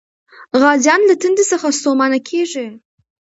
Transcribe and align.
غازيان 0.61 1.01
له 1.09 1.15
تندې 1.21 1.43
څخه 1.51 1.67
ستومانه 1.79 2.19
کېږي. 2.29 2.67